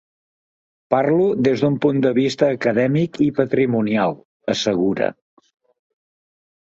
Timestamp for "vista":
2.19-2.49